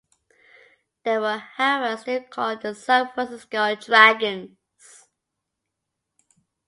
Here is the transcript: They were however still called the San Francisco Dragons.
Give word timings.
They 1.03 1.19
were 1.19 1.37
however 1.37 1.95
still 1.95 2.23
called 2.23 2.63
the 2.63 2.73
San 2.73 3.09
Francisco 3.13 3.75
Dragons. 3.75 4.57